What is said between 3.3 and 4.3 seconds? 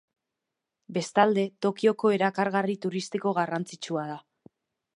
garrantzitsua da.